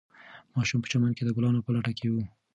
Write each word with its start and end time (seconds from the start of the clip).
ماشوم 0.55 0.79
په 0.81 0.87
چمن 0.91 1.11
کې 1.17 1.23
د 1.25 1.29
ګلانو 1.35 1.65
په 1.65 1.71
لټه 1.75 1.93
کې 1.99 2.07
و. 2.11 2.15